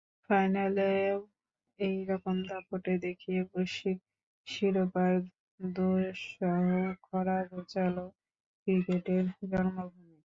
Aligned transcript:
ফাইনালেও 0.25 1.17
একই 1.79 1.99
রকম 2.11 2.35
দাপট 2.49 2.83
দেখিয়ে 3.05 3.39
বৈশ্বিক 3.51 3.99
শিরোপার 4.47 5.13
দুঃসহ 5.59 6.65
খরা 7.05 7.37
ঘোচাল 7.51 7.95
ক্রিকেটের 8.61 9.25
জন্মভূমি। 9.51 10.15